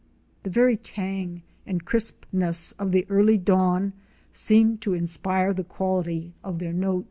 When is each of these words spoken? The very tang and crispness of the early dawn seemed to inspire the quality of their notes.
The 0.41 0.49
very 0.49 0.77
tang 0.77 1.43
and 1.67 1.85
crispness 1.85 2.71
of 2.79 2.91
the 2.91 3.05
early 3.07 3.37
dawn 3.37 3.93
seemed 4.31 4.81
to 4.81 4.95
inspire 4.95 5.53
the 5.53 5.63
quality 5.63 6.33
of 6.43 6.57
their 6.57 6.73
notes. 6.73 6.99